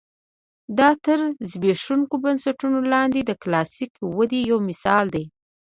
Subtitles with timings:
[0.79, 1.19] دا تر
[1.51, 5.25] زبېښونکو بنسټونو لاندې د کلاسیکې ودې یو مثال دی.